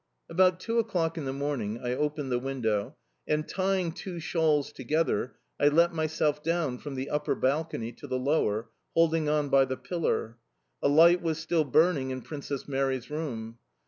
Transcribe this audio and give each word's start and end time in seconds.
About 0.27 0.59
two 0.59 0.79
o'clock 0.79 1.15
in 1.15 1.25
the 1.25 1.31
morning 1.31 1.77
I 1.77 1.93
opened 1.93 2.31
the 2.31 2.39
window 2.39 2.95
and, 3.27 3.47
tying 3.47 3.91
two 3.91 4.19
shawls 4.19 4.71
together, 4.71 5.35
I 5.59 5.67
let 5.67 5.93
myself 5.93 6.41
down 6.41 6.79
from 6.79 6.95
the 6.95 7.11
upper 7.11 7.35
balcony 7.35 7.91
to 7.91 8.07
the 8.07 8.17
lower, 8.17 8.71
holding 8.95 9.29
on 9.29 9.49
by 9.49 9.65
the 9.65 9.77
pillar. 9.77 10.39
A 10.81 10.87
light 10.87 11.21
was 11.21 11.37
still 11.37 11.65
burning 11.65 12.09
in 12.09 12.23
Princess 12.23 12.67
Mary's 12.67 13.11
room. 13.11 13.59